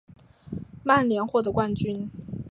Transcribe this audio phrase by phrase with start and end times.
[0.83, 2.09] 曼联获得冠军。